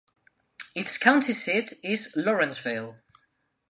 [0.73, 2.97] Its county seat is Lawrenceville.